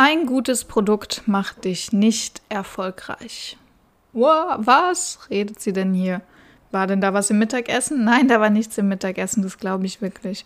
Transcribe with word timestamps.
Ein 0.00 0.26
gutes 0.26 0.62
Produkt 0.62 1.24
macht 1.26 1.64
dich 1.64 1.92
nicht 1.92 2.40
erfolgreich. 2.48 3.56
Wow, 4.12 4.54
was 4.58 5.18
redet 5.28 5.60
sie 5.60 5.72
denn 5.72 5.92
hier? 5.92 6.20
War 6.70 6.86
denn 6.86 7.00
da 7.00 7.14
was 7.14 7.30
im 7.30 7.40
Mittagessen? 7.40 8.04
Nein, 8.04 8.28
da 8.28 8.38
war 8.38 8.48
nichts 8.48 8.78
im 8.78 8.86
Mittagessen, 8.86 9.42
das 9.42 9.58
glaube 9.58 9.86
ich 9.86 10.00
wirklich. 10.00 10.44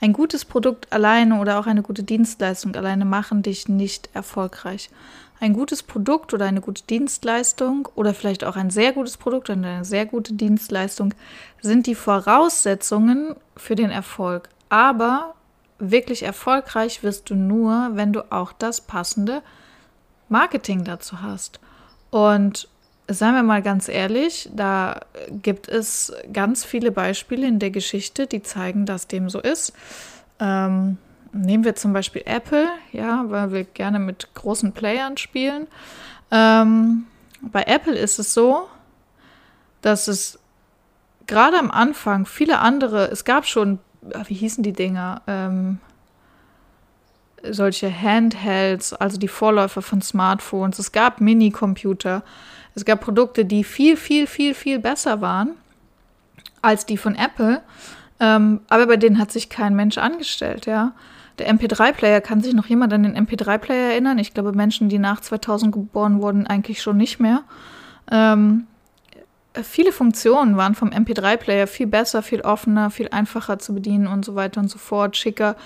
Ein 0.00 0.14
gutes 0.14 0.46
Produkt 0.46 0.90
alleine 0.90 1.38
oder 1.38 1.58
auch 1.58 1.66
eine 1.66 1.82
gute 1.82 2.02
Dienstleistung 2.02 2.74
alleine 2.76 3.04
machen 3.04 3.42
dich 3.42 3.68
nicht 3.68 4.08
erfolgreich. 4.14 4.88
Ein 5.38 5.52
gutes 5.52 5.82
Produkt 5.82 6.32
oder 6.32 6.46
eine 6.46 6.62
gute 6.62 6.84
Dienstleistung 6.84 7.86
oder 7.96 8.14
vielleicht 8.14 8.42
auch 8.42 8.56
ein 8.56 8.70
sehr 8.70 8.92
gutes 8.92 9.18
Produkt 9.18 9.50
und 9.50 9.66
eine 9.66 9.84
sehr 9.84 10.06
gute 10.06 10.32
Dienstleistung 10.32 11.12
sind 11.60 11.86
die 11.86 11.94
Voraussetzungen 11.94 13.36
für 13.54 13.74
den 13.74 13.90
Erfolg. 13.90 14.48
Aber 14.70 15.34
wirklich 15.78 16.22
erfolgreich 16.22 17.02
wirst 17.02 17.30
du 17.30 17.34
nur, 17.34 17.90
wenn 17.94 18.12
du 18.12 18.30
auch 18.32 18.52
das 18.52 18.80
passende 18.80 19.42
Marketing 20.28 20.84
dazu 20.84 21.20
hast. 21.20 21.60
Und 22.10 22.68
seien 23.08 23.34
wir 23.34 23.42
mal 23.42 23.62
ganz 23.62 23.88
ehrlich, 23.88 24.48
da 24.54 25.00
gibt 25.42 25.68
es 25.68 26.12
ganz 26.32 26.64
viele 26.64 26.90
Beispiele 26.90 27.46
in 27.46 27.58
der 27.58 27.70
Geschichte, 27.70 28.26
die 28.26 28.42
zeigen, 28.42 28.86
dass 28.86 29.08
dem 29.08 29.28
so 29.28 29.40
ist. 29.40 29.72
Ähm, 30.40 30.98
nehmen 31.32 31.64
wir 31.64 31.74
zum 31.74 31.92
Beispiel 31.92 32.22
Apple, 32.24 32.68
ja, 32.92 33.24
weil 33.28 33.52
wir 33.52 33.64
gerne 33.64 33.98
mit 33.98 34.32
großen 34.34 34.72
Playern 34.72 35.16
spielen. 35.16 35.66
Ähm, 36.30 37.06
bei 37.40 37.64
Apple 37.64 37.96
ist 37.96 38.18
es 38.18 38.32
so, 38.32 38.68
dass 39.82 40.08
es 40.08 40.38
gerade 41.26 41.58
am 41.58 41.70
Anfang 41.70 42.26
viele 42.26 42.58
andere, 42.58 43.10
es 43.10 43.24
gab 43.24 43.46
schon, 43.46 43.78
wie 44.26 44.34
hießen 44.34 44.62
die 44.62 44.72
Dinger? 44.72 45.22
Ähm, 45.26 45.78
solche 47.50 47.90
Handhelds, 47.90 48.92
also 48.94 49.18
die 49.18 49.28
Vorläufer 49.28 49.82
von 49.82 50.00
Smartphones. 50.00 50.78
Es 50.78 50.92
gab 50.92 51.20
Minicomputer. 51.20 52.22
Es 52.74 52.84
gab 52.84 53.00
Produkte, 53.00 53.44
die 53.44 53.64
viel, 53.64 53.96
viel, 53.96 54.26
viel, 54.26 54.54
viel 54.54 54.78
besser 54.78 55.20
waren 55.20 55.50
als 56.62 56.86
die 56.86 56.96
von 56.96 57.14
Apple. 57.14 57.60
Ähm, 58.20 58.60
aber 58.68 58.86
bei 58.86 58.96
denen 58.96 59.18
hat 59.18 59.30
sich 59.30 59.48
kein 59.48 59.76
Mensch 59.76 59.98
angestellt, 59.98 60.66
ja. 60.66 60.92
Der 61.38 61.52
MP3-Player, 61.52 62.20
kann 62.20 62.40
sich 62.40 62.54
noch 62.54 62.66
jemand 62.66 62.92
an 62.92 63.02
den 63.02 63.16
MP3-Player 63.16 63.90
erinnern? 63.90 64.18
Ich 64.18 64.34
glaube, 64.34 64.52
Menschen, 64.52 64.88
die 64.88 65.00
nach 65.00 65.20
2000 65.20 65.72
geboren 65.72 66.22
wurden, 66.22 66.46
eigentlich 66.46 66.80
schon 66.80 66.96
nicht 66.96 67.18
mehr. 67.18 67.42
Ähm, 68.10 68.66
viele 69.62 69.92
Funktionen 69.92 70.56
waren 70.56 70.74
vom 70.74 70.90
MP3-Player 70.90 71.66
viel 71.66 71.86
besser, 71.86 72.22
viel 72.22 72.40
offener, 72.40 72.90
viel 72.90 73.08
einfacher 73.10 73.58
zu 73.58 73.74
bedienen 73.74 74.06
und 74.06 74.24
so 74.24 74.34
weiter 74.34 74.60
und 74.60 74.68
so 74.68 74.78
fort, 74.78 75.16
schicker. 75.16 75.56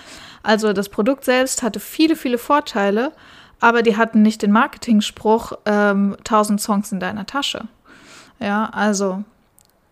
Also 0.43 0.73
das 0.73 0.89
Produkt 0.89 1.25
selbst 1.25 1.63
hatte 1.63 1.81
viele, 1.81 2.17
viele 2.17 2.39
Vorteile, 2.39 3.13
aber 3.61 3.83
die 3.83 3.97
hatten 3.97 4.23
nicht 4.23 4.43
den 4.43 4.53
Marketing-Spruch 4.53 5.53
ähm, 5.65 6.17
1000 6.19 6.61
Songs 6.61 6.93
in 6.93 7.01
deiner 7.01 7.27
Tasche. 7.27 7.65
Ja, 8.41 8.67
also 8.73 9.25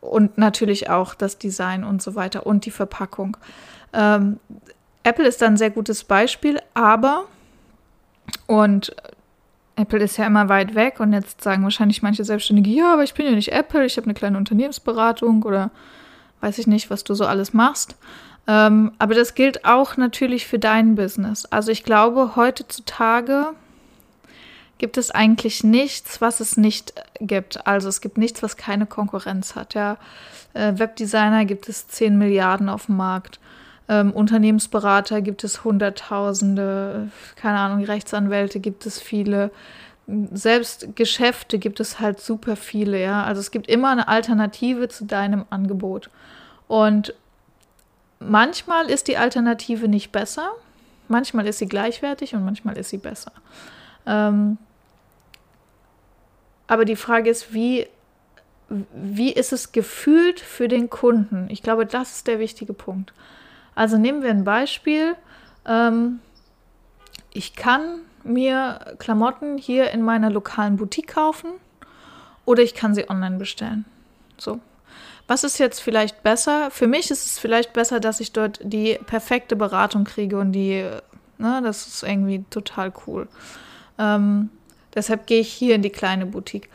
und 0.00 0.38
natürlich 0.38 0.88
auch 0.88 1.14
das 1.14 1.38
Design 1.38 1.82
und 1.82 2.02
so 2.02 2.14
weiter 2.14 2.46
und 2.46 2.64
die 2.64 2.70
Verpackung. 2.70 3.36
Ähm, 3.92 4.38
Apple 5.02 5.26
ist 5.26 5.42
ein 5.42 5.56
sehr 5.56 5.70
gutes 5.70 6.04
Beispiel, 6.04 6.60
aber 6.74 7.24
und 8.46 8.94
Apple 9.76 10.00
ist 10.00 10.16
ja 10.16 10.26
immer 10.26 10.48
weit 10.48 10.74
weg 10.74 11.00
und 11.00 11.12
jetzt 11.12 11.42
sagen 11.42 11.62
wahrscheinlich 11.62 12.02
manche 12.02 12.24
Selbstständige, 12.24 12.70
ja, 12.70 12.94
aber 12.94 13.04
ich 13.04 13.14
bin 13.14 13.26
ja 13.26 13.32
nicht 13.32 13.52
Apple, 13.52 13.84
ich 13.84 13.96
habe 13.96 14.06
eine 14.06 14.14
kleine 14.14 14.38
Unternehmensberatung 14.38 15.42
oder 15.42 15.70
weiß 16.40 16.58
ich 16.58 16.66
nicht, 16.66 16.90
was 16.90 17.04
du 17.04 17.14
so 17.14 17.26
alles 17.26 17.52
machst. 17.52 17.96
Ähm, 18.48 18.92
aber 18.98 19.14
das 19.14 19.34
gilt 19.34 19.64
auch 19.64 19.96
natürlich 19.96 20.46
für 20.46 20.58
dein 20.58 20.94
Business. 20.94 21.44
Also 21.46 21.72
ich 21.72 21.84
glaube, 21.84 22.36
heutzutage 22.36 23.48
gibt 24.78 24.96
es 24.98 25.10
eigentlich 25.10 25.64
nichts, 25.64 26.20
was 26.20 26.40
es 26.40 26.56
nicht 26.56 26.94
gibt. 27.20 27.66
Also 27.66 27.88
es 27.88 28.00
gibt 28.00 28.18
nichts, 28.18 28.42
was 28.42 28.56
keine 28.56 28.86
Konkurrenz 28.86 29.56
hat. 29.56 29.74
Ja. 29.74 29.96
Äh, 30.54 30.78
Webdesigner 30.78 31.44
gibt 31.44 31.68
es 31.68 31.88
10 31.88 32.16
Milliarden 32.16 32.68
auf 32.68 32.86
dem 32.86 32.96
Markt. 32.96 33.40
Ähm, 33.88 34.12
Unternehmensberater 34.12 35.22
gibt 35.22 35.44
es 35.44 35.62
Hunderttausende, 35.62 37.08
keine 37.36 37.58
Ahnung, 37.58 37.84
Rechtsanwälte 37.84 38.58
gibt 38.58 38.84
es 38.84 39.00
viele. 39.00 39.50
Selbst 40.32 40.96
Geschäfte 40.96 41.58
gibt 41.58 41.80
es 41.80 42.00
halt 42.00 42.20
super 42.20 42.56
viele, 42.56 43.00
ja. 43.00 43.24
Also 43.24 43.40
es 43.40 43.50
gibt 43.50 43.68
immer 43.68 43.90
eine 43.90 44.08
Alternative 44.08 44.88
zu 44.88 45.04
deinem 45.04 45.44
Angebot. 45.50 46.10
Und 46.68 47.14
manchmal 48.18 48.90
ist 48.90 49.08
die 49.08 49.16
Alternative 49.16 49.88
nicht 49.88 50.10
besser, 50.10 50.50
manchmal 51.08 51.46
ist 51.46 51.58
sie 51.58 51.68
gleichwertig 51.68 52.34
und 52.34 52.44
manchmal 52.44 52.76
ist 52.76 52.90
sie 52.90 52.98
besser. 52.98 53.32
Ähm, 54.06 54.58
aber 56.66 56.84
die 56.84 56.96
Frage 56.96 57.30
ist, 57.30 57.52
wie, 57.52 57.86
wie 58.68 59.32
ist 59.32 59.52
es 59.52 59.70
gefühlt 59.70 60.40
für 60.40 60.66
den 60.66 60.90
Kunden? 60.90 61.46
Ich 61.50 61.62
glaube, 61.62 61.86
das 61.86 62.16
ist 62.16 62.26
der 62.26 62.40
wichtige 62.40 62.72
Punkt. 62.72 63.12
Also 63.76 63.98
nehmen 63.98 64.22
wir 64.22 64.30
ein 64.30 64.42
Beispiel. 64.42 65.14
Ähm, 65.64 66.18
ich 67.32 67.54
kann 67.54 68.00
mir 68.24 68.96
Klamotten 68.98 69.58
hier 69.58 69.92
in 69.92 70.02
meiner 70.02 70.30
lokalen 70.30 70.76
Boutique 70.78 71.06
kaufen 71.06 71.50
oder 72.44 72.62
ich 72.62 72.74
kann 72.74 72.94
sie 72.94 73.08
online 73.08 73.36
bestellen. 73.36 73.84
So. 74.38 74.58
Was 75.28 75.44
ist 75.44 75.58
jetzt 75.58 75.80
vielleicht 75.80 76.22
besser? 76.22 76.70
Für 76.70 76.86
mich 76.86 77.10
ist 77.10 77.26
es 77.26 77.38
vielleicht 77.38 77.72
besser, 77.72 78.00
dass 78.00 78.20
ich 78.20 78.32
dort 78.32 78.60
die 78.62 78.98
perfekte 79.06 79.56
Beratung 79.56 80.04
kriege 80.04 80.38
und 80.38 80.52
die, 80.52 80.88
ne, 81.38 81.60
das 81.62 81.86
ist 81.86 82.02
irgendwie 82.02 82.44
total 82.48 82.92
cool. 83.06 83.28
Ähm, 83.98 84.50
deshalb 84.94 85.26
gehe 85.26 85.40
ich 85.40 85.52
hier 85.52 85.74
in 85.74 85.82
die 85.82 85.90
kleine 85.90 86.26
Boutique. 86.26 86.70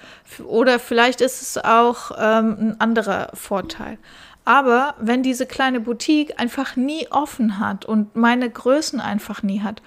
Oder 0.45 0.79
vielleicht 0.79 1.21
ist 1.21 1.41
es 1.41 1.57
auch 1.57 2.11
ähm, 2.17 2.57
ein 2.59 2.81
anderer 2.81 3.29
Vorteil. 3.33 3.97
Aber 4.43 4.95
wenn 4.99 5.23
diese 5.23 5.45
kleine 5.45 5.79
Boutique 5.79 6.39
einfach 6.39 6.75
nie 6.75 7.07
offen 7.11 7.59
hat 7.59 7.85
und 7.85 8.15
meine 8.15 8.49
Größen 8.49 8.99
einfach 8.99 9.43
nie 9.43 9.61
hat, 9.61 9.81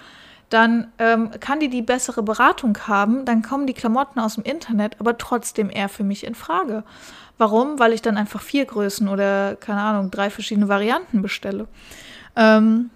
dann 0.49 0.93
ähm, 0.99 1.31
kann 1.41 1.59
die 1.59 1.69
die 1.69 1.83
bessere 1.83 2.23
Beratung 2.23 2.79
haben, 2.87 3.25
dann 3.25 3.43
kommen 3.43 3.67
die 3.67 3.75
Klamotten 3.75 4.21
aus 4.21 4.37
dem 4.37 4.45
Internet, 4.45 5.01
aber 5.01 5.19
trotzdem 5.19 5.71
eher 5.71 5.89
für 5.89 6.05
mich 6.05 6.25
in 6.25 6.35
Frage. 6.35 6.85
Warum? 7.39 7.81
Weil 7.81 7.93
ich 7.93 8.03
dann 8.03 8.17
einfach 8.17 8.41
vier 8.41 8.65
Größen 8.65 9.09
oder, 9.09 9.57
keine 9.57 9.81
Ahnung, 9.81 10.13
drei 10.13 10.31
verschiedene 10.31 10.69
Varianten 10.69 11.23
bestelle. 11.23 11.67
Ähm, 12.37 12.91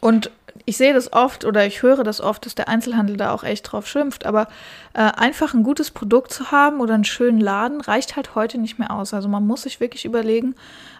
und 0.00 0.30
ich 0.64 0.76
sehe 0.76 0.94
das 0.94 1.12
oft 1.12 1.44
oder 1.44 1.66
ich 1.66 1.82
höre 1.82 2.04
das 2.04 2.20
oft, 2.20 2.46
dass 2.46 2.54
der 2.54 2.68
Einzelhandel 2.68 3.16
da 3.16 3.32
auch 3.32 3.44
echt 3.44 3.70
drauf 3.70 3.86
schimpft. 3.86 4.26
Aber 4.26 4.48
äh, 4.94 5.00
einfach 5.00 5.54
ein 5.54 5.62
gutes 5.62 5.90
Produkt 5.90 6.32
zu 6.32 6.50
haben 6.50 6.80
oder 6.80 6.94
einen 6.94 7.04
schönen 7.04 7.40
Laden 7.40 7.80
reicht 7.80 8.16
halt 8.16 8.34
heute 8.34 8.58
nicht 8.58 8.78
mehr 8.78 8.90
aus. 8.90 9.14
Also 9.14 9.28
man 9.28 9.46
muss 9.46 9.62
sich 9.62 9.80
wirklich 9.80 10.04
überlegen, 10.04 10.54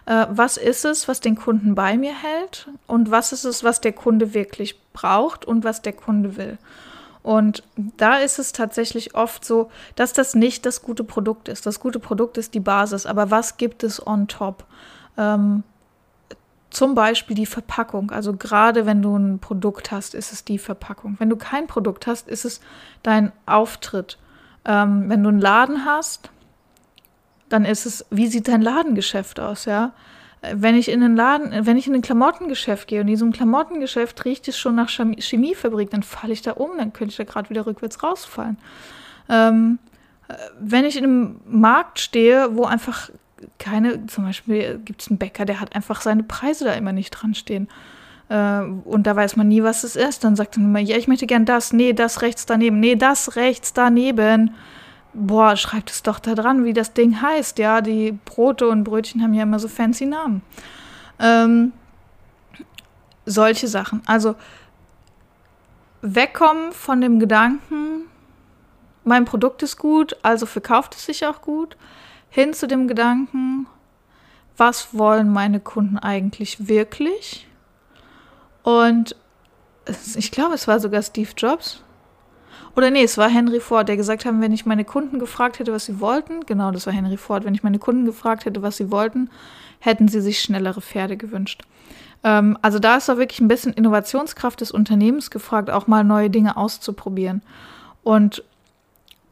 äh, 0.05 0.25
was 0.29 0.57
ist 0.57 0.85
es, 0.85 1.07
was 1.07 1.19
den 1.19 1.35
Kunden 1.35 1.75
bei 1.75 1.97
mir 1.97 2.13
hält 2.13 2.67
und 2.87 3.11
was 3.11 3.31
ist 3.31 3.45
es, 3.45 3.63
was 3.63 3.81
der 3.81 3.93
Kunde 3.93 4.33
wirklich 4.33 4.79
braucht 4.93 5.45
und 5.45 5.63
was 5.63 5.81
der 5.81 5.93
Kunde 5.93 6.37
will. 6.37 6.57
Und 7.23 7.63
da 7.75 8.17
ist 8.17 8.39
es 8.39 8.51
tatsächlich 8.51 9.13
oft 9.15 9.45
so, 9.45 9.69
dass 9.95 10.13
das 10.13 10.33
nicht 10.33 10.65
das 10.65 10.81
gute 10.81 11.03
Produkt 11.03 11.49
ist. 11.49 11.65
Das 11.65 11.79
gute 11.79 11.99
Produkt 11.99 12.37
ist 12.37 12.53
die 12.53 12.59
Basis, 12.59 13.05
aber 13.05 13.29
was 13.29 13.57
gibt 13.57 13.83
es 13.83 14.05
on 14.05 14.27
top? 14.27 14.63
Ähm, 15.17 15.63
zum 16.71 16.95
Beispiel 16.95 17.35
die 17.35 17.45
Verpackung. 17.45 18.11
Also 18.11 18.33
gerade 18.33 18.85
wenn 18.85 19.01
du 19.01 19.15
ein 19.15 19.39
Produkt 19.39 19.91
hast, 19.91 20.15
ist 20.15 20.31
es 20.31 20.43
die 20.43 20.57
Verpackung. 20.57 21.17
Wenn 21.19 21.29
du 21.29 21.35
kein 21.35 21.67
Produkt 21.67 22.07
hast, 22.07 22.27
ist 22.27 22.45
es 22.45 22.61
dein 23.03 23.31
Auftritt. 23.45 24.17
Ähm, 24.65 25.09
wenn 25.09 25.21
du 25.21 25.29
einen 25.29 25.41
Laden 25.41 25.85
hast, 25.85 26.31
dann 27.49 27.65
ist 27.65 27.85
es, 27.85 28.05
wie 28.09 28.27
sieht 28.27 28.47
dein 28.47 28.61
Ladengeschäft 28.61 29.39
aus, 29.39 29.65
ja? 29.65 29.93
Wenn 30.53 30.73
ich 30.73 30.89
in 30.89 31.01
den 31.01 31.15
Laden, 31.15 31.67
wenn 31.67 31.77
ich 31.77 31.85
in 31.85 31.93
ein 31.93 32.01
Klamottengeschäft 32.01 32.87
gehe 32.87 33.01
und 33.01 33.07
in 33.07 33.13
diesem 33.13 33.31
Klamottengeschäft 33.31 34.25
riecht 34.25 34.47
es 34.47 34.57
schon 34.57 34.73
nach 34.73 34.89
Chemiefabrik, 34.89 35.91
dann 35.91 36.01
falle 36.01 36.33
ich 36.33 36.41
da 36.41 36.53
um, 36.53 36.77
dann 36.77 36.93
könnte 36.93 37.11
ich 37.11 37.17
da 37.17 37.25
gerade 37.25 37.51
wieder 37.51 37.67
rückwärts 37.67 38.01
rausfallen. 38.01 38.57
Ähm, 39.29 39.77
wenn 40.59 40.85
ich 40.85 40.97
in 40.97 41.03
einem 41.03 41.41
Markt 41.45 41.99
stehe, 41.99 42.55
wo 42.55 42.63
einfach 42.65 43.11
keine, 43.59 44.05
zum 44.07 44.25
Beispiel 44.25 44.79
gibt 44.83 45.01
es 45.01 45.09
einen 45.09 45.17
Bäcker, 45.17 45.45
der 45.45 45.59
hat 45.59 45.75
einfach 45.75 46.01
seine 46.01 46.23
Preise 46.23 46.65
da 46.65 46.73
immer 46.73 46.91
nicht 46.91 47.11
dran 47.11 47.33
stehen. 47.33 47.67
Äh, 48.29 48.61
und 48.61 49.07
da 49.07 49.15
weiß 49.15 49.35
man 49.35 49.47
nie, 49.47 49.63
was 49.63 49.83
es 49.83 49.95
ist. 49.95 50.23
Dann 50.23 50.35
sagt 50.35 50.57
man 50.57 50.67
immer, 50.67 50.79
ja, 50.79 50.97
ich 50.97 51.07
möchte 51.07 51.27
gern 51.27 51.45
das, 51.45 51.73
nee, 51.73 51.93
das 51.93 52.21
rechts 52.21 52.45
daneben, 52.45 52.79
nee, 52.79 52.95
das 52.95 53.35
rechts 53.35 53.73
daneben. 53.73 54.55
Boah, 55.13 55.57
schreibt 55.57 55.91
es 55.91 56.03
doch 56.03 56.19
da 56.19 56.35
dran, 56.35 56.63
wie 56.63 56.73
das 56.73 56.93
Ding 56.93 57.21
heißt. 57.21 57.59
Ja, 57.59 57.81
die 57.81 58.17
Brote 58.25 58.67
und 58.67 58.85
Brötchen 58.85 59.21
haben 59.21 59.33
ja 59.33 59.43
immer 59.43 59.59
so 59.59 59.67
fancy 59.67 60.05
Namen. 60.05 60.41
Ähm, 61.19 61.73
solche 63.25 63.67
Sachen. 63.67 64.01
Also 64.05 64.35
wegkommen 66.01 66.71
von 66.71 67.01
dem 67.01 67.19
Gedanken, 67.19 68.05
mein 69.03 69.25
Produkt 69.25 69.63
ist 69.63 69.77
gut, 69.77 70.15
also 70.21 70.45
verkauft 70.45 70.95
es 70.95 71.05
sich 71.05 71.25
auch 71.25 71.41
gut, 71.41 71.75
hin 72.31 72.53
zu 72.53 72.67
dem 72.67 72.87
Gedanken, 72.87 73.67
was 74.57 74.97
wollen 74.97 75.31
meine 75.31 75.59
Kunden 75.59 75.97
eigentlich 75.97 76.67
wirklich? 76.67 77.45
Und 78.63 79.15
ich 80.15 80.31
glaube, 80.31 80.55
es 80.55 80.67
war 80.67 80.79
sogar 80.79 81.01
Steve 81.03 81.31
Jobs. 81.35 81.83
Oder 82.75 82.89
nee, 82.89 83.03
es 83.03 83.17
war 83.17 83.29
Henry 83.29 83.59
Ford, 83.59 83.89
der 83.89 83.97
gesagt 83.97 84.23
hat, 84.23 84.33
wenn 84.39 84.53
ich 84.53 84.65
meine 84.65 84.85
Kunden 84.85 85.19
gefragt 85.19 85.59
hätte, 85.59 85.73
was 85.73 85.85
sie 85.85 85.99
wollten, 85.99 86.45
genau, 86.45 86.71
das 86.71 86.85
war 86.85 86.93
Henry 86.93 87.17
Ford, 87.17 87.43
wenn 87.43 87.53
ich 87.53 87.63
meine 87.63 87.79
Kunden 87.79 88.05
gefragt 88.05 88.45
hätte, 88.45 88.61
was 88.61 88.77
sie 88.77 88.91
wollten, 88.91 89.29
hätten 89.79 90.07
sie 90.07 90.21
sich 90.21 90.41
schnellere 90.41 90.79
Pferde 90.79 91.17
gewünscht. 91.17 91.63
Ähm, 92.23 92.57
also 92.61 92.79
da 92.79 92.95
ist 92.95 93.09
doch 93.09 93.17
wirklich 93.17 93.41
ein 93.41 93.49
bisschen 93.49 93.73
Innovationskraft 93.73 94.61
des 94.61 94.71
Unternehmens 94.71 95.31
gefragt, 95.31 95.69
auch 95.69 95.87
mal 95.87 96.05
neue 96.05 96.29
Dinge 96.29 96.55
auszuprobieren. 96.55 97.41
Und 98.03 98.43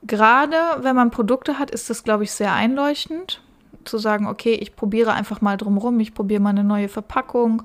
gerade 0.04 0.56
wenn 0.80 0.96
man 0.96 1.12
Produkte 1.12 1.60
hat, 1.60 1.72
ist 1.72 1.90
das, 1.90 2.04
glaube 2.04 2.24
ich, 2.24 2.32
sehr 2.32 2.54
einleuchtend, 2.54 3.42
zu 3.86 3.98
sagen, 3.98 4.28
okay, 4.28 4.54
ich 4.54 4.76
probiere 4.76 5.14
einfach 5.14 5.42
mal 5.42 5.58
drumherum, 5.58 6.00
ich 6.00 6.14
probiere 6.14 6.42
mal 6.42 6.50
eine 6.50 6.64
neue 6.64 6.90
Verpackung. 6.90 7.64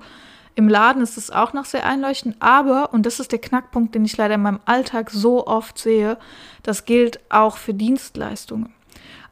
Im 0.55 0.69
Laden 0.69 1.03
ist 1.03 1.17
es 1.17 1.31
auch 1.31 1.53
noch 1.53 1.65
sehr 1.65 1.85
einleuchtend, 1.85 2.37
aber, 2.39 2.93
und 2.93 3.07
das 3.07 3.19
ist 3.19 3.33
der 3.33 3.41
Knackpunkt, 3.41 3.95
den 3.95 4.05
ich 4.05 4.17
leider 4.17 4.35
in 4.37 4.43
meinem 4.43 4.61
Alltag 4.65 5.11
so 5.11 5.47
oft 5.47 5.79
sehe, 5.79 6.17
das 6.63 6.85
gilt 6.85 7.19
auch 7.29 7.57
für 7.57 7.75
Dienstleistungen. 7.75 8.73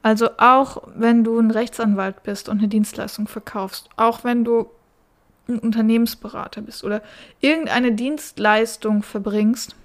Also 0.02 0.30
auch 0.38 0.82
wenn 0.96 1.22
du 1.22 1.38
ein 1.38 1.52
Rechtsanwalt 1.52 2.24
bist 2.24 2.48
und 2.48 2.58
eine 2.58 2.68
Dienstleistung 2.68 3.28
verkaufst, 3.28 3.88
auch 3.96 4.24
wenn 4.24 4.44
du 4.44 4.68
ein 5.48 5.60
Unternehmensberater 5.60 6.60
bist 6.62 6.82
oder 6.82 7.02
irgendeine 7.40 7.92
Dienstleistung 7.92 9.04
verbringst, 9.04 9.76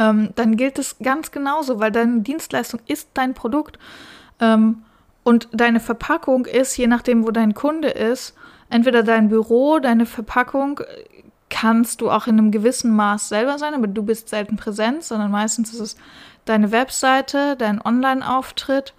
ähm, 0.00 0.30
dann 0.34 0.56
gilt 0.56 0.80
es 0.80 0.96
ganz 0.98 1.30
genauso, 1.30 1.78
weil 1.78 1.92
deine 1.92 2.22
Dienstleistung 2.22 2.80
ist 2.86 3.10
dein 3.14 3.34
Produkt 3.34 3.78
ähm, 4.40 4.82
und 5.22 5.48
deine 5.52 5.78
Verpackung 5.78 6.46
ist, 6.46 6.76
je 6.76 6.88
nachdem, 6.88 7.24
wo 7.24 7.30
dein 7.30 7.54
Kunde 7.54 7.88
ist, 7.88 8.34
entweder 8.70 9.04
dein 9.04 9.28
Büro, 9.28 9.78
deine 9.78 10.06
Verpackung 10.06 10.80
kannst 11.50 12.00
du 12.00 12.10
auch 12.10 12.26
in 12.26 12.38
einem 12.38 12.50
gewissen 12.50 12.94
Maß 12.96 13.28
selber 13.28 13.58
sein, 13.58 13.74
aber 13.74 13.86
du 13.86 14.02
bist 14.02 14.28
selten 14.28 14.56
präsent, 14.56 15.04
sondern 15.04 15.30
meistens 15.30 15.72
ist 15.72 15.80
es 15.80 15.96
deine 16.44 16.72
Webseite, 16.72 17.54
dein 17.56 17.80
Online-Auftritt 17.80 18.94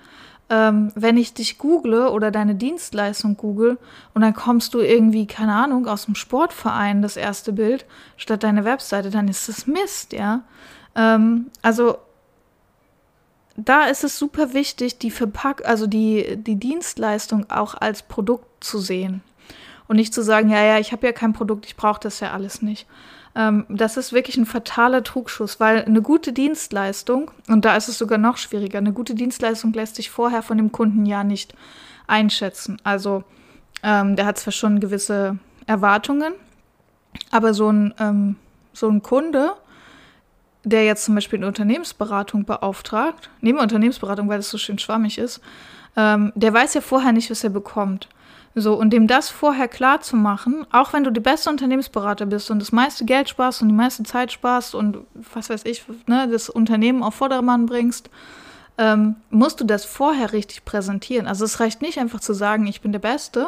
ähm, 0.52 0.92
wenn 0.96 1.16
ich 1.16 1.34
dich 1.34 1.58
google 1.58 2.08
oder 2.08 2.30
deine 2.30 2.56
Dienstleistung 2.56 3.38
google 3.38 3.78
und 4.14 4.22
dann 4.22 4.34
kommst 4.34 4.74
du 4.74 4.80
irgendwie, 4.82 5.26
keine 5.26 5.54
Ahnung, 5.54 5.88
aus 5.88 6.06
dem 6.06 6.16
Sportverein, 6.16 7.02
das 7.02 7.16
erste 7.16 7.54
Bild, 7.54 7.86
statt 8.18 8.44
deine 8.44 8.66
Webseite, 8.66 9.10
dann 9.10 9.30
ist 9.30 9.48
das 9.48 9.66
Mist, 9.66 10.12
ja. 10.12 10.42
Ähm, 10.96 11.48
also 11.62 11.98
da 13.58 13.86
ist 13.86 14.04
es 14.04 14.18
super 14.18 14.54
wichtig, 14.54 14.98
die 14.98 15.12
Verpack 15.12 15.68
also 15.68 15.88
die, 15.88 16.38
die 16.38 16.56
Dienstleistung 16.56 17.50
auch 17.50 17.76
als 17.76 18.04
Produkt 18.04 18.64
zu 18.64 18.80
sehen. 18.80 19.22
Und 19.88 19.98
nicht 19.98 20.14
zu 20.14 20.24
sagen, 20.24 20.50
ja, 20.50 20.64
ja, 20.64 20.80
ich 20.80 20.94
habe 20.94 21.06
ja 21.06 21.12
kein 21.12 21.34
Produkt, 21.34 21.66
ich 21.66 21.76
brauche 21.76 22.00
das 22.00 22.22
ja 22.22 22.32
alles 22.32 22.62
nicht. 22.62 22.88
Ähm, 23.36 23.66
das 23.70 23.98
ist 23.98 24.14
wirklich 24.14 24.38
ein 24.38 24.46
fataler 24.46 25.04
Trugschuss, 25.04 25.60
weil 25.60 25.84
eine 25.84 26.02
gute 26.02 26.34
Dienstleistung, 26.34 27.32
und 27.48 27.66
da 27.66 27.76
ist 27.76 27.90
es 27.90 27.98
sogar 27.98 28.18
noch 28.18 28.38
schwieriger, 28.38 28.78
eine 28.78 28.94
gute 28.94 29.16
Dienstleistung 29.16 29.74
lässt 29.74 29.96
sich 29.96 30.10
vorher 30.10 30.44
von 30.44 30.58
dem 30.58 30.72
Kunden 30.72 31.06
ja 31.06 31.24
nicht 31.24 31.54
einschätzen. 32.08 32.78
Also 32.84 33.24
ähm, 33.84 34.16
der 34.16 34.26
hat 34.26 34.38
zwar 34.38 34.54
schon 34.54 34.80
gewisse 34.80 35.38
Erwartungen, 35.66 36.34
aber 37.32 37.54
so 37.54 37.70
ein, 37.70 37.94
ähm, 38.00 38.36
so 38.74 38.90
ein 38.90 39.02
Kunde, 39.02 39.54
der 40.64 40.86
jetzt 40.86 41.06
zum 41.06 41.16
Beispiel 41.16 41.40
eine 41.40 41.48
Unternehmensberatung 41.48 42.46
beauftragt, 42.46 43.30
neben 43.42 43.60
Unternehmensberatung, 43.60 44.30
weil 44.30 44.38
das 44.38 44.50
so 44.50 44.58
schön 44.58 44.80
schwammig 44.80 45.18
ist, 45.18 45.42
ähm, 45.98 46.32
der 46.36 46.54
weiß 46.54 46.74
ja 46.74 46.82
vorher 46.82 47.12
nicht, 47.12 47.30
was 47.32 47.44
er 47.44 47.50
bekommt. 47.50 48.08
So, 48.54 48.74
und 48.74 48.92
dem 48.92 49.08
das 49.08 49.30
vorher 49.30 49.70
klar 49.70 50.02
zu 50.02 50.18
machen, 50.18 50.66
auch 50.72 50.92
wenn 50.92 51.06
du 51.06 51.12
die 51.12 51.22
beste 51.22 51.50
Unternehmensberater 51.50 52.26
bist 52.26 52.52
und 52.52 52.60
das 52.60 52.74
meiste 52.74 53.06
Geld 53.06 53.30
sparst 53.30 53.62
und 53.62 53.70
die 53.70 53.74
meiste 53.74 54.04
Zeit 54.04 54.32
sparst 54.32 54.76
und 54.76 54.98
was 55.14 55.50
weiß 55.50 55.64
ich, 55.66 55.86
ne, 56.08 56.28
das 56.30 56.50
Unternehmen 56.50 57.02
auf 57.02 57.16
Vordermann 57.16 57.66
bringst, 57.66 58.10
ähm, 58.78 59.16
musst 59.30 59.62
du 59.62 59.64
das 59.64 59.86
vorher 59.86 60.34
richtig 60.34 60.66
präsentieren. 60.66 61.28
Also 61.28 61.46
es 61.46 61.62
reicht 61.62 61.82
nicht 61.82 61.98
einfach 61.98 62.20
zu 62.20 62.34
sagen, 62.34 62.68
ich 62.68 62.82
bin 62.82 62.92
der 62.92 63.00
Beste, 63.00 63.48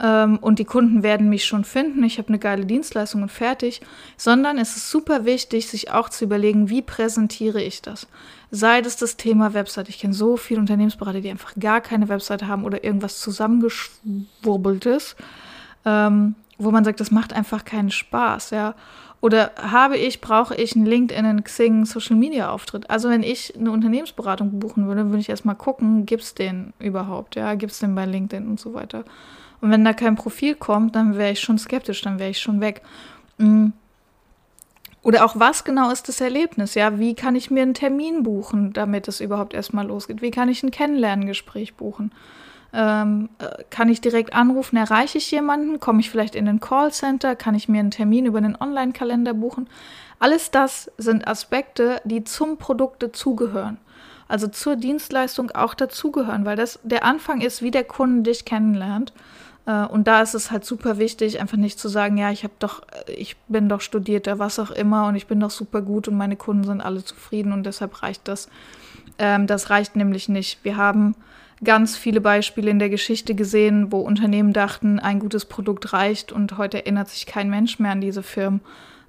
ähm, 0.00 0.38
und 0.40 0.58
die 0.58 0.64
Kunden 0.64 1.02
werden 1.02 1.28
mich 1.28 1.44
schon 1.44 1.64
finden, 1.64 2.02
ich 2.02 2.18
habe 2.18 2.28
eine 2.28 2.38
geile 2.38 2.66
Dienstleistung 2.66 3.22
und 3.22 3.30
fertig, 3.30 3.80
sondern 4.16 4.58
es 4.58 4.76
ist 4.76 4.90
super 4.90 5.24
wichtig, 5.24 5.68
sich 5.68 5.92
auch 5.92 6.08
zu 6.08 6.24
überlegen, 6.24 6.68
wie 6.68 6.82
präsentiere 6.82 7.62
ich 7.62 7.80
das. 7.80 8.08
Sei 8.50 8.82
das 8.82 8.96
das 8.96 9.16
Thema 9.16 9.54
Website. 9.54 9.88
Ich 9.88 9.98
kenne 9.98 10.14
so 10.14 10.36
viele 10.36 10.60
Unternehmensberater, 10.60 11.20
die 11.20 11.30
einfach 11.30 11.54
gar 11.58 11.80
keine 11.80 12.08
Webseite 12.08 12.48
haben 12.48 12.64
oder 12.64 12.82
irgendwas 12.82 13.20
zusammengeschwurbeltes, 13.20 15.16
ähm, 15.84 16.34
wo 16.58 16.70
man 16.70 16.84
sagt, 16.84 17.00
das 17.00 17.10
macht 17.10 17.32
einfach 17.32 17.64
keinen 17.64 17.90
Spaß, 17.90 18.50
ja. 18.50 18.74
Oder 19.20 19.52
habe 19.56 19.96
ich, 19.96 20.20
brauche 20.20 20.54
ich 20.54 20.76
einen 20.76 20.84
LinkedIn, 20.84 21.24
einen 21.24 21.44
Xing, 21.44 21.86
Social 21.86 22.14
Media 22.14 22.50
Auftritt? 22.50 22.90
Also 22.90 23.08
wenn 23.08 23.22
ich 23.22 23.56
eine 23.56 23.70
Unternehmensberatung 23.70 24.58
buchen 24.60 24.86
würde, 24.86 25.06
würde 25.06 25.20
ich 25.20 25.30
erstmal 25.30 25.54
gucken, 25.54 26.04
gibt 26.04 26.24
es 26.24 26.34
den 26.34 26.74
überhaupt, 26.78 27.34
ja, 27.34 27.54
gibt 27.54 27.72
es 27.72 27.78
den 27.78 27.94
bei 27.94 28.04
LinkedIn 28.04 28.46
und 28.46 28.60
so 28.60 28.74
weiter. 28.74 29.04
Und 29.64 29.70
wenn 29.70 29.82
da 29.82 29.94
kein 29.94 30.14
Profil 30.14 30.56
kommt, 30.56 30.94
dann 30.94 31.16
wäre 31.16 31.32
ich 31.32 31.40
schon 31.40 31.56
skeptisch, 31.56 32.02
dann 32.02 32.18
wäre 32.18 32.28
ich 32.28 32.38
schon 32.38 32.60
weg. 32.60 32.82
Mm. 33.38 33.68
Oder 35.00 35.24
auch 35.24 35.36
was 35.38 35.64
genau 35.64 35.90
ist 35.90 36.06
das 36.06 36.20
Erlebnis? 36.20 36.74
Ja, 36.74 36.98
wie 36.98 37.14
kann 37.14 37.34
ich 37.34 37.50
mir 37.50 37.62
einen 37.62 37.72
Termin 37.72 38.24
buchen, 38.24 38.74
damit 38.74 39.08
es 39.08 39.22
überhaupt 39.22 39.54
erstmal 39.54 39.86
losgeht? 39.86 40.20
Wie 40.20 40.30
kann 40.30 40.50
ich 40.50 40.62
ein 40.62 40.70
Kennenlerngespräch 40.70 41.76
buchen? 41.76 42.12
Ähm, 42.74 43.30
äh, 43.38 43.64
kann 43.70 43.88
ich 43.88 44.02
direkt 44.02 44.34
anrufen? 44.34 44.76
Erreiche 44.76 45.16
ich 45.16 45.30
jemanden? 45.30 45.80
Komme 45.80 46.00
ich 46.00 46.10
vielleicht 46.10 46.34
in 46.34 46.46
ein 46.46 46.60
Callcenter? 46.60 47.34
Kann 47.34 47.54
ich 47.54 47.66
mir 47.66 47.80
einen 47.80 47.90
Termin 47.90 48.26
über 48.26 48.42
den 48.42 48.60
Online-Kalender 48.60 49.32
buchen? 49.32 49.70
Alles 50.18 50.50
das 50.50 50.90
sind 50.98 51.26
Aspekte, 51.26 52.02
die 52.04 52.22
zum 52.22 52.58
Produkt 52.58 53.02
dazugehören. 53.02 53.78
Also 54.28 54.46
zur 54.46 54.76
Dienstleistung 54.76 55.52
auch 55.52 55.72
dazugehören, 55.72 56.44
weil 56.44 56.56
das 56.56 56.80
der 56.82 57.02
Anfang 57.04 57.40
ist, 57.40 57.62
wie 57.62 57.70
der 57.70 57.84
Kunde 57.84 58.30
dich 58.30 58.44
kennenlernt. 58.44 59.14
Äh, 59.66 59.86
und 59.86 60.06
da 60.06 60.22
ist 60.22 60.34
es 60.34 60.50
halt 60.50 60.64
super 60.64 60.98
wichtig, 60.98 61.40
einfach 61.40 61.56
nicht 61.56 61.78
zu 61.78 61.88
sagen, 61.88 62.16
ja, 62.16 62.30
ich 62.30 62.44
habe 62.44 62.54
doch, 62.58 62.82
ich 63.06 63.36
bin 63.48 63.68
doch 63.68 63.80
Studierter, 63.80 64.38
was 64.38 64.58
auch 64.58 64.70
immer, 64.70 65.08
und 65.08 65.16
ich 65.16 65.26
bin 65.26 65.40
doch 65.40 65.50
super 65.50 65.82
gut 65.82 66.08
und 66.08 66.16
meine 66.16 66.36
Kunden 66.36 66.64
sind 66.64 66.80
alle 66.80 67.04
zufrieden 67.04 67.52
und 67.52 67.64
deshalb 67.64 68.02
reicht 68.02 68.28
das. 68.28 68.48
Ähm, 69.18 69.46
das 69.46 69.70
reicht 69.70 69.96
nämlich 69.96 70.28
nicht. 70.28 70.64
Wir 70.64 70.76
haben 70.76 71.14
ganz 71.62 71.96
viele 71.96 72.20
Beispiele 72.20 72.70
in 72.70 72.78
der 72.78 72.90
Geschichte 72.90 73.34
gesehen, 73.34 73.92
wo 73.92 74.00
Unternehmen 74.00 74.52
dachten, 74.52 74.98
ein 74.98 75.18
gutes 75.18 75.44
Produkt 75.44 75.92
reicht 75.92 76.32
und 76.32 76.58
heute 76.58 76.78
erinnert 76.78 77.08
sich 77.08 77.26
kein 77.26 77.48
Mensch 77.48 77.78
mehr 77.78 77.92
an 77.92 78.00
diese 78.00 78.22
Firmen. 78.22 78.60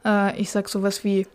Äh, 0.06 0.40
ich 0.40 0.52
sag 0.52 0.70
sowas 0.70 1.04
wie 1.04 1.28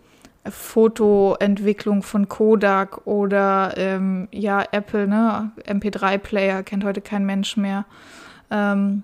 Fotoentwicklung 0.49 2.03
von 2.03 2.29
Kodak 2.29 3.07
oder 3.07 3.75
ähm, 3.77 4.29
ja, 4.33 4.65
Apple, 4.73 5.07
ne? 5.07 5.51
MP3-Player 5.67 6.63
kennt 6.63 6.85
heute 6.85 7.03
kein 7.03 7.27
Mensch 7.27 7.59
mehr. 7.59 7.85
Ähm, 8.51 9.03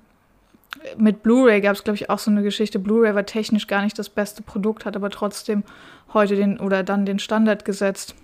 mit 0.99 1.23
Blu-ray 1.23 1.61
gab 1.61 1.75
es, 1.75 1.85
glaube 1.85 1.97
ich, 1.97 2.11
auch 2.11 2.19
so 2.19 2.31
eine 2.31 2.43
Geschichte. 2.43 2.79
Blu-ray 2.79 3.15
war 3.15 3.27
technisch 3.27 3.67
gar 3.67 3.83
nicht 3.83 3.99
das 3.99 4.09
beste 4.09 4.43
Produkt, 4.43 4.85
hat 4.85 4.97
aber 4.97 5.11
trotzdem 5.11 5.65
heute 6.13 6.37
den 6.37 6.59
oder 6.59 6.83
dann 6.83 7.07
den 7.07 7.19
Standard 7.19 7.65
gesetzt. 7.65 8.15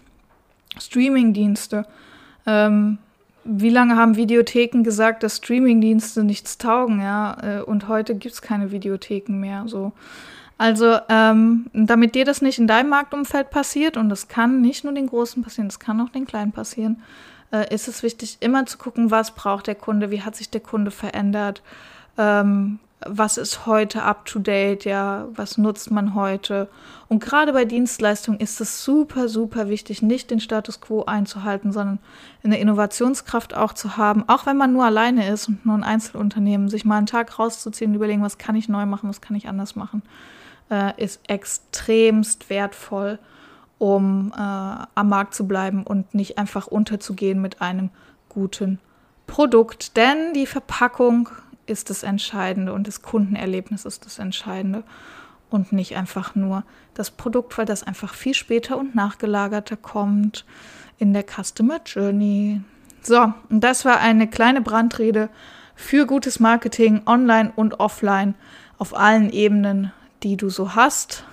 Streaming-Dienste. 0.78 1.87
Ähm, 2.47 2.99
wie 3.44 3.71
lange 3.71 3.97
haben 3.97 4.16
Videotheken 4.16 4.82
gesagt, 4.82 5.23
dass 5.23 5.38
Streaming-Dienste 5.38 6.25
nichts 6.25 6.59
taugen, 6.59 7.00
ja? 7.00 7.37
Äh, 7.42 7.62
und 7.62 7.88
heute 7.88 8.14
gibt 8.14 8.35
es 8.35 8.42
keine 8.42 8.71
Videotheken 8.71 9.38
mehr. 9.38 9.64
So. 9.66 9.92
Also, 10.59 10.99
ähm, 11.09 11.66
damit 11.73 12.14
dir 12.14 12.25
das 12.25 12.40
nicht 12.40 12.59
in 12.59 12.66
deinem 12.66 12.90
Marktumfeld 12.90 13.50
passiert, 13.50 13.97
und 13.97 14.09
das 14.09 14.28
kann 14.28 14.61
nicht 14.61 14.85
nur 14.85 14.92
den 14.92 15.09
Großen 15.09 15.42
passieren, 15.42 15.68
das 15.68 15.80
kann 15.80 16.00
auch 16.00 16.11
den 16.11 16.26
Kleinen 16.26 16.52
passieren, 16.52 17.02
äh, 17.52 17.73
ist 17.75 17.88
es 17.88 18.02
wichtig, 18.02 18.38
immer 18.40 18.64
zu 18.66 18.78
gucken, 18.78 19.11
was 19.11 19.32
braucht 19.32 19.66
der 19.66 19.75
Kunde, 19.75 20.11
wie 20.11 20.23
hat 20.23 20.37
sich 20.37 20.50
der 20.50 20.61
Kunde 20.61 20.90
verändert 20.90 21.62
ähm, 22.19 22.78
was 23.07 23.37
ist 23.37 23.66
heute 23.66 24.02
up 24.02 24.25
to 24.26 24.38
date, 24.38 24.85
ja, 24.85 25.26
was 25.35 25.59
nutzt 25.59 25.90
man 25.90 26.14
heute. 26.14 26.69
Und 27.09 27.23
gerade 27.23 27.52
bei 27.52 27.64
Dienstleistungen 27.64 28.40
ist 28.40 28.61
es 28.61 28.85
super, 28.85 29.28
super 29.28 29.69
wichtig, 29.69 30.02
nicht 30.02 30.31
den 30.31 30.40
Status 30.40 30.81
quo 30.81 31.04
einzuhalten, 31.04 31.73
sondern 31.73 31.99
eine 32.42 32.59
Innovationskraft 32.59 33.54
auch 33.54 33.73
zu 33.73 33.97
haben, 33.97 34.25
auch 34.28 34.47
wenn 34.47 34.57
man 34.57 34.73
nur 34.73 34.85
alleine 34.85 35.28
ist 35.28 35.49
und 35.49 35.64
nur 35.66 35.75
ein 35.75 35.85
Einzelunternehmen, 35.85 36.69
sich 36.69 36.85
mal 36.85 36.99
einen 36.99 37.07
Tag 37.07 37.38
rauszuziehen 37.38 37.90
und 37.90 37.97
überlegen, 37.97 38.23
was 38.23 38.38
kann 38.38 38.57
ich 38.57 38.69
neu 38.69 38.87
machen, 38.87 39.09
was 39.09 39.21
kann 39.21 39.37
ich 39.37 39.49
anders 39.49 39.76
machen, 39.76 40.02
äh, 40.71 40.92
ist 41.02 41.21
extremst 41.28 42.50
wertvoll, 42.50 43.19
um 43.78 44.33
äh, 44.35 44.38
am 44.38 45.09
Markt 45.09 45.35
zu 45.35 45.47
bleiben 45.47 45.83
und 45.83 46.14
nicht 46.14 46.38
einfach 46.38 46.66
unterzugehen 46.66 47.40
mit 47.40 47.61
einem 47.61 47.90
guten 48.28 48.78
Produkt. 49.26 49.97
Denn 49.97 50.33
die 50.35 50.47
Verpackung 50.47 51.28
ist 51.66 51.90
das 51.90 52.02
Entscheidende 52.02 52.73
und 52.73 52.87
das 52.87 53.02
Kundenerlebnis 53.02 53.85
ist 53.85 54.04
das 54.04 54.19
Entscheidende 54.19 54.85
und 55.50 55.73
nicht 55.73 55.97
einfach 55.97 56.35
nur 56.35 56.64
das 56.95 57.11
Produkt, 57.11 57.57
weil 57.59 57.66
das 57.66 57.83
einfach 57.83 58.14
viel 58.14 58.35
später 58.35 58.78
und 58.78 58.95
nachgelagerter 58.95 59.76
kommt 59.76 60.45
in 60.99 61.12
der 61.12 61.25
Customer 61.25 61.81
Journey. 61.85 62.61
So, 63.02 63.33
und 63.49 63.61
das 63.62 63.85
war 63.85 63.99
eine 63.99 64.28
kleine 64.28 64.61
Brandrede 64.61 65.28
für 65.75 66.07
gutes 66.07 66.40
Marketing 66.40 67.02
online 67.07 67.52
und 67.54 67.81
offline 67.81 68.35
auf 68.78 68.97
allen 68.97 69.31
Ebenen, 69.31 69.92
die 70.23 70.37
du 70.37 70.49
so 70.49 70.75
hast. 70.75 71.25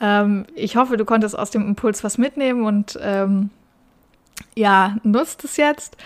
Ähm, 0.00 0.46
ich 0.54 0.76
hoffe, 0.76 0.96
du 0.96 1.04
konntest 1.04 1.38
aus 1.38 1.50
dem 1.50 1.66
Impuls 1.66 2.04
was 2.04 2.18
mitnehmen 2.18 2.64
und 2.64 2.98
ähm, 3.00 3.50
ja, 4.54 4.96
nutzt 5.02 5.44
es 5.44 5.56
jetzt. 5.56 5.96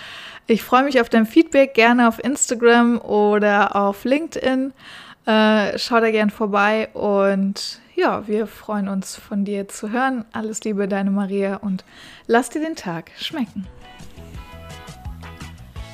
Ich 0.46 0.62
freue 0.62 0.84
mich 0.84 1.00
auf 1.00 1.08
dein 1.08 1.26
Feedback, 1.26 1.74
gerne 1.74 2.08
auf 2.08 2.22
Instagram 2.22 2.98
oder 3.00 3.76
auf 3.76 4.04
LinkedIn. 4.04 4.72
Äh, 5.26 5.78
schau 5.78 6.00
da 6.00 6.10
gern 6.10 6.30
vorbei 6.30 6.88
und 6.92 7.80
ja, 7.94 8.26
wir 8.26 8.46
freuen 8.46 8.88
uns 8.88 9.16
von 9.16 9.44
dir 9.44 9.68
zu 9.68 9.90
hören. 9.90 10.24
Alles 10.32 10.64
Liebe, 10.64 10.88
deine 10.88 11.10
Maria 11.10 11.56
und 11.56 11.84
lass 12.26 12.50
dir 12.50 12.60
den 12.60 12.74
Tag 12.74 13.10
schmecken. 13.18 13.66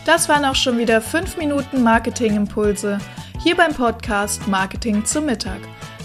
Das 0.07 0.29
waren 0.29 0.45
auch 0.45 0.55
schon 0.55 0.79
wieder 0.79 1.01
5 1.01 1.37
Minuten 1.37 1.83
Marketing-Impulse 1.83 2.99
hier 3.43 3.57
beim 3.57 3.75
Podcast 3.75 4.47
Marketing 4.47 5.05
zum 5.05 5.27
Mittag. 5.27 5.59